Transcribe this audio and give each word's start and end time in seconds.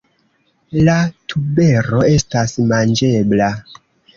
La 0.87 0.95
tubero 1.33 2.01
estas 2.15 2.57
manĝebla. 2.73 3.53